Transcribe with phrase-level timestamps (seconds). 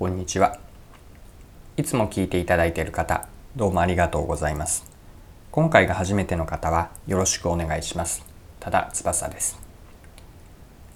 [0.00, 0.58] こんにちは。
[1.76, 4.90] いつも聞いていただいている方どうもありがとうございます。
[5.50, 8.24] 今回が初めての方はよろしくお願いします。
[8.60, 9.60] ただ翼です。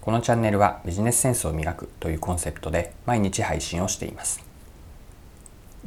[0.01, 4.43] このチャンネルはビジネスセンスを磨くというコンセプトで毎日配信をしています。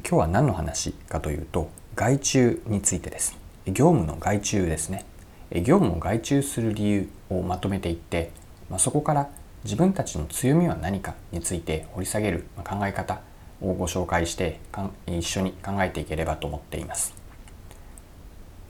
[0.08, 3.36] 今日は何の話かというと外注についてです。
[3.66, 5.08] 業務の外注ですね。
[5.52, 8.30] 業務を外注する理由をまとめていって、
[8.70, 9.32] まあ、そこから
[9.64, 13.22] 自分たちの強みは何かについて掘り下げる考え方
[13.62, 14.60] をご紹介して
[15.08, 17.16] 一緒に考えていければと思っています。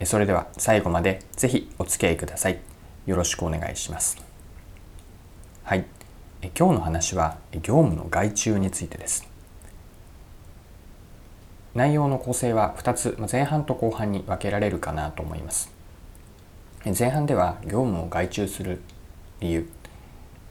[0.03, 2.59] それでは最後までぜひお付き合いください。
[3.05, 4.17] よろしくお願いします。
[5.63, 5.85] はい。
[6.57, 9.27] 今日の話は業務の外注についてです。
[11.73, 15.71] 内容の構成は2つ前半と後半に分けられるかなと思います。
[16.97, 18.81] 前半では業務を外注する
[19.39, 19.69] 理由。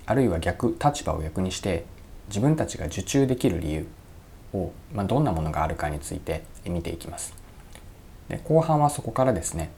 [0.07, 1.85] あるいは逆立場を逆にして
[2.29, 3.87] 自分たちが受注できる理由
[4.53, 7.35] を、まあ、どんなものがあるかについて見ていきます。
[8.29, 9.71] で後半はそこからですね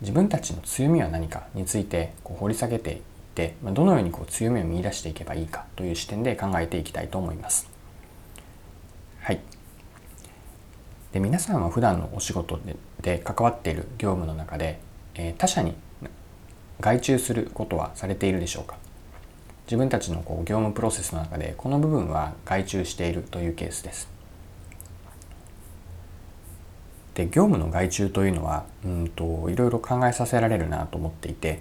[0.00, 2.98] 自分たちの強みは何かについてこう掘り下げていっ
[3.34, 7.70] て、まあ、どのようにこう強みを見いだしていけばいいかという視点で考えていきたいと思います。
[9.20, 9.40] はい、
[11.12, 14.80] で皆さんは普段のお仕事でで関わっている業務の中で、
[15.14, 15.74] えー、他社に
[16.80, 18.76] 外注することはされているでしょうか？
[19.66, 24.08] 自分たちのこう業務プロセスの中でこの部分は外注しているというケースです。
[27.14, 31.60] で業務の外注というのはうんといろいろ考えさせられるなと思っていて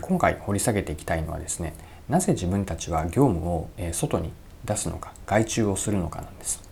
[0.00, 1.74] 今回掘り下げていきたいのはですね
[2.08, 4.32] なぜ自分たちは業務を外に
[4.64, 6.62] 出すのか外注をするのかなんです。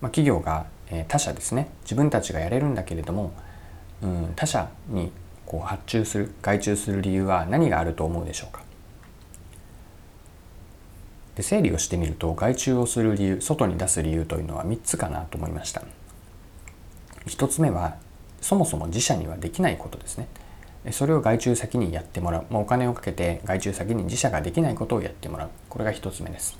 [0.00, 0.66] まあ、企業が
[1.08, 3.32] 他社ですね自分たちがやれるんだけれども、
[4.02, 5.12] うん、他社に
[5.44, 8.62] こう発注する外注する理由は何があると思うでしょうか
[11.40, 15.82] で整理をしてみると外注をする理由外に出す理由というのは3つかなと思いました。
[17.26, 17.96] 1つ目は
[18.42, 20.28] そもそも自社にはできないことですね。
[20.90, 25.50] それを外注先にやってもらう、まあ、お金をかけて外注先に自社ができないことをやってもらう。
[25.70, 26.58] これが1つ目です。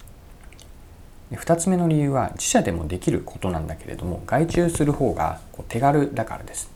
[1.32, 6.70] 2つ目の理由は自社でもできることなんだけれども外注する方がこう手軽だからです。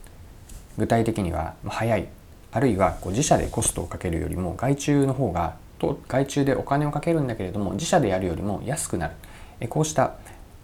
[0.77, 2.09] 具体的には早い。
[2.53, 5.64] あるいはこう自社でコストをかけるよりも外注の方が
[6.09, 9.15] 外注でお金をかけるんだけれども自社でやるよりも安くなる。
[9.61, 10.15] えこうした、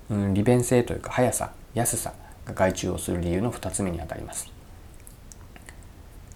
[0.08, 2.12] うん、利便性というか速さ安さ
[2.44, 4.50] が外注をする理由の2つ目にあたります。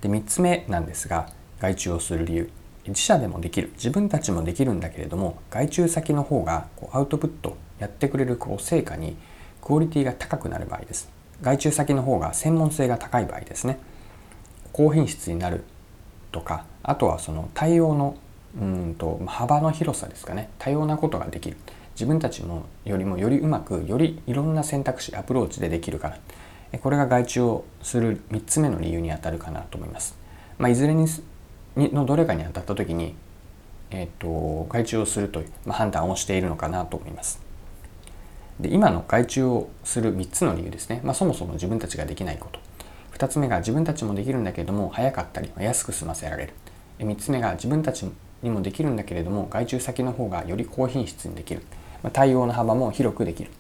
[0.01, 1.29] で3つ目なんですが
[1.61, 2.51] 外注をする理由。
[2.87, 3.71] 自社でもできる。
[3.75, 9.17] 自分たちもできるんだけれども外注先の方がこうアウトプットやってくれるこう成果に
[9.63, 11.09] クオリティが高くなる場合です。
[11.41, 13.79] 外注先の方が専門性が高い場合ですね。
[14.73, 15.65] 高品質になる
[16.33, 18.17] とかあとはその対応の
[18.61, 20.51] うんと幅の広さですかね。
[20.59, 21.57] 多様なことができる。
[21.95, 26.09] 自分たちもよりもよりうまくよりいろんな選択肢アプローチでできるか
[26.73, 30.17] らこれが外注をする3つ目の理由にあたるかなと思います、
[30.59, 31.07] まあ、いずれに
[31.77, 33.15] のどれかに当たった時に、
[33.91, 37.41] えーと、外注をするという、まあ、判断をしているのかなと思います。
[38.59, 42.61] で今の外注をする3つの理由ですね、まあ、そもそも自分たちができないこと。
[43.17, 46.53] 2つ目が自分たちもできるんだけれども早かったり安く済ませられる。
[46.99, 48.07] 3つ目が自分たち
[48.45, 51.63] にもできるんだけれども外注先の方がより高品質にできる、
[52.05, 53.51] ま対応の幅も広くできる。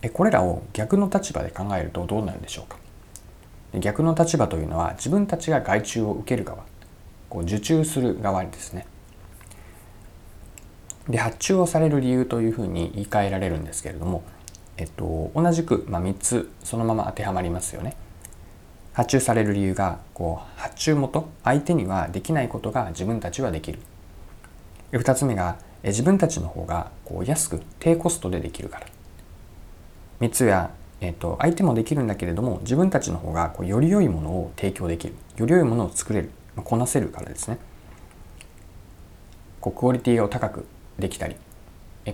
[0.00, 2.78] えこれらを逆の立場で考えるとどうなるでしょうか？
[3.78, 6.64] 逆の立場というのは自分たちが外注を受ける側。
[7.28, 8.86] こう受注する側ですね。
[11.08, 14.22] で発注をされる理由というふうに言い換えられるんですけれども、
[14.76, 17.96] えっと、同じく、まあ、3つそのまま当てはまりますよね。
[18.94, 23.80] 発注される理由がこう発注元相手にはできないことが自分たちはできる。
[24.92, 28.86] 2つ目が自分たちの方がこう安く低コストでできるから。
[30.20, 35.14] 3つは、えー、と相手もできるんだけれども自分たちの方がこうより良いものを提供できる。
[35.36, 36.30] より良いものを作れる。
[36.56, 37.58] こなせるからですね。
[39.60, 40.66] こうクオリティを高く
[40.98, 41.36] できたり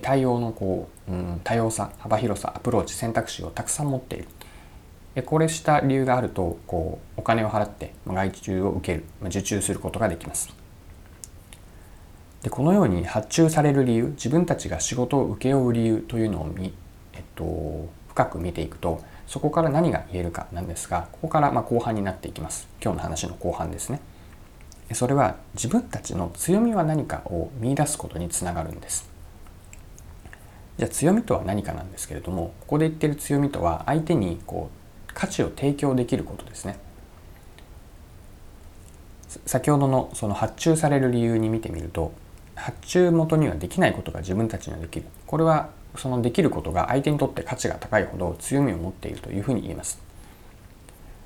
[0.01, 4.27] 対応のこう、うん、多様さ幅広さアプローチ選択肢をたくさん持っている。
[5.19, 10.55] これした理由があるとこうお金を払って外注を受ける受注することができます。
[12.43, 16.73] でこのように発注される理由自分たちが仕事を請け負う理由というのをみ、
[17.13, 22.67] えっと、深く見ていくとそこから何が言えるかなんですがここからま後半になっていきます。
[22.81, 23.99] 今日の話の後半ですね。
[24.93, 29.09] それは自分たちの強みは何かを見出すことにつながるんです。
[30.77, 34.80] じゃあ強みとは何かなんですけれどもここで言ってる強みとは相手にこう
[35.13, 36.77] 価値を提供できることですね。
[39.45, 42.13] 先ほどのその発注される理由に見てみると
[42.55, 45.05] 発注元にはできないことが自分たちにはできる。
[45.25, 49.99] これはそのできることが相手にとって価値が高いほど強みを持っているというふうに言えます。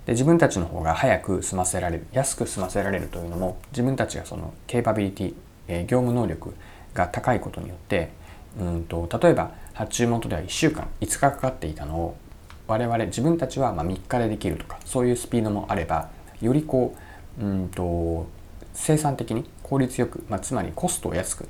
[0.06, 5.34] で自分たちの方が早く済ませられる安く済ませられるというのも自分たちがそのケーパビリティ、
[5.68, 6.54] え業務能力
[6.94, 8.12] が高いことによって
[8.60, 12.18] うんと例えば発注元では1週間5日かかっていたのを
[12.68, 16.10] 我々自分たちはま3日でできるとかそういうスピードもあれば
[16.42, 16.96] よりこ
[17.40, 18.28] ううんと
[18.74, 21.48] 生産的に効率よく、まあ、つまりコストを安く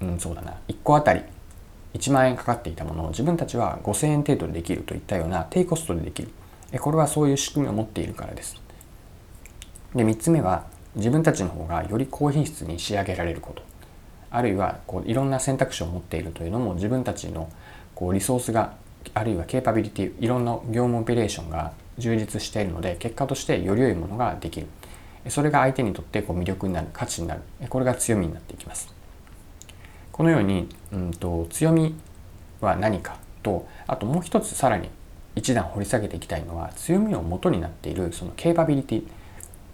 [0.00, 1.22] うん、そうだな1個あたり
[1.94, 6.30] 1万円かかっていたものを自分たちは5000円程度でできるといったような低コストでできる。
[6.80, 8.60] これはそういう仕組みを持っているからです。
[9.94, 10.64] で3つ目は
[10.96, 13.62] 自分たちの方がより高品質に仕上げられること。
[14.32, 17.48] あるいはこういろんな選択肢を持っているというのも自分たちの
[17.94, 18.74] こうリソースが
[19.12, 24.66] あるいはケーパビリティいろんな業務オペレーションが充実しているので結果としてより良いものができる。
[25.28, 27.40] それが相手にとってこう魅力になる価値になる。
[27.68, 28.92] これが強みになっていきます。
[30.12, 31.94] このように、うんと、強み
[32.60, 34.88] は何かとあともう一つさらに
[35.34, 39.06] 一段掘り下げていきたいのは強みの元になっているそのケーパビリティ、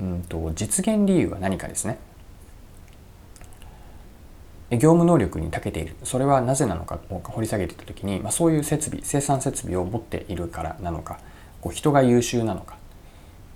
[0.01, 1.99] うんと実現理由は何かですね。
[4.71, 5.97] 業務能力に長けている。
[6.05, 11.19] それはなぜなのかを掘り下げていた時に、まあ、そういう設備生産設備を持っているからなのか
[11.61, 12.79] こう人が優秀なのか。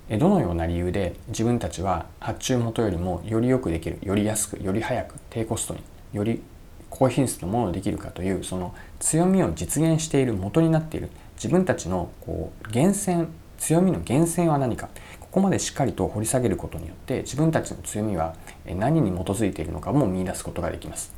[0.07, 5.79] どのような理由で自分たちは発注元よりもよりよくできるより安くより早く低コストに
[6.13, 6.43] より
[6.91, 11.09] 高品質のものをできるかというその強みを実現している元になっている。
[11.35, 13.27] 自分たちのこう源泉
[13.57, 14.89] 強みの源泉は何か。
[15.35, 18.35] ここまでしっかりと掘り下げることによって自分たちの強みは
[18.65, 21.13] 何に基づいているのかも見いだすことができます。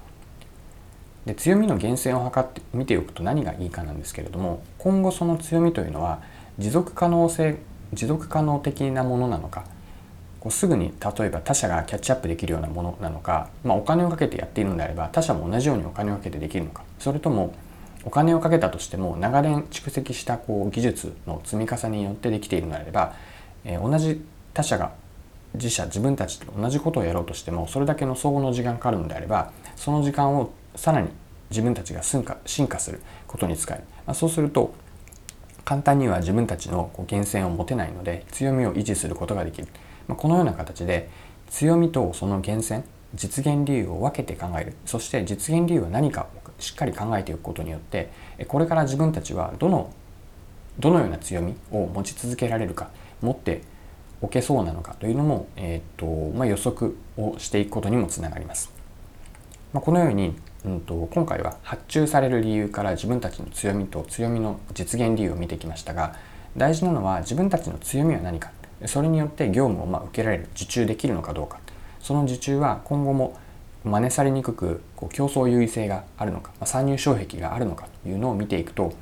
[1.27, 6.23] で強みの源泉を測って見ておくと何がいいかなんですけれども今後その強みというのは
[6.57, 7.57] 持続可能性
[7.93, 9.65] 持続可能的なものなのか
[10.39, 17.53] こうすぐに例えば他社がキャッチアップできるようなものなのか、まあ、お金をかけてやっているのであれば他社も同じようにお金をかけてできるのかそれとも
[18.03, 23.13] お金をかけたとしても長年蓄積したこう技術の積み重ねによってできているのであれば
[23.67, 24.93] え同じ他者が
[25.53, 31.09] 自社自分たちと同じことをやろうとしてもそれだけの相互の時間かかるのであればその時間をさらに
[31.49, 34.73] 自分たちが進化進化することに使える、まあ、そうすると
[35.65, 39.67] 簡単には自分たちの源泉を持てないので強みを維持することができる、
[40.07, 41.09] まあ、このような形で
[41.49, 42.83] 強みとその源泉
[43.15, 44.73] 実現理由を分けて考える。
[44.85, 48.11] そして実現理由は何かをしっかり考えていくことによって
[48.47, 49.91] これから自分たちはどの
[50.79, 52.89] どのような強みを持ち続けられるか。
[53.21, 53.61] 持って
[54.21, 58.71] おけそうなのかというのも、えーとまあ、予測をしていくことにもつながります。
[59.73, 60.35] まあ、このように、
[60.65, 66.15] うんと、今回は発注される理由から自分たちの強みと強みの実現理由を見てきましたが
[66.55, 68.51] 大事なのは自分たちの強みは何か
[68.85, 71.59] それによって業務をまあ受けられる受注できるのかどうか
[71.99, 73.37] その受注は今後も
[73.83, 78.93] 真似されにくくこう競争優位性があるのか、まあ、参入障壁があるのかというのを見ていくと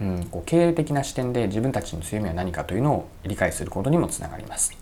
[0.00, 4.76] うん、こう経営的な視点で自分たちの強みは何かというのを理解することにもつながります。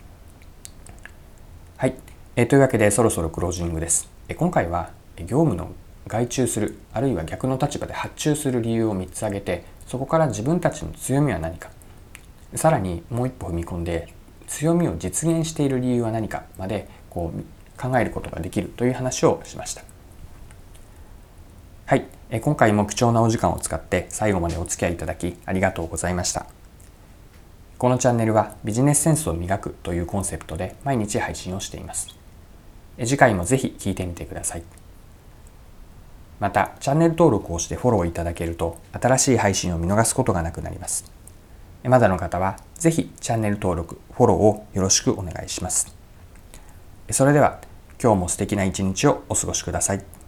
[1.76, 1.94] はい、
[2.36, 4.08] えというわけでそろそろクロージングです。
[4.28, 5.72] え今回は業務の
[6.08, 11.70] 外注するあるいは逆の立場で発注する理由を3つ挙げてそこから自分たちの強みは何か
[12.54, 14.12] さらにもう一歩踏み込んで
[14.46, 19.82] 強みを実現している理由は何かまでこう考えることができるという話をしました。
[21.86, 22.06] はい、
[22.40, 26.46] 今回も貴重なお時間を使って最後までお付き合いいただきありがとうございました。
[27.76, 32.08] このチャンネルはビジネスセンスを磨くというコンセプトで毎日配信をしています。
[32.98, 34.62] 次回もぜひ聴いてみてください。
[36.40, 41.04] また、チャンネル登録をしてフォローいただけると新しい配信を見逃すことがなくなります。
[41.84, 45.94] まだの方はぜひチャンネル登録、フォローをよろしくお願いします。
[47.10, 47.60] それでは
[48.02, 50.21] 今日も素敵な一日をお過ごしください。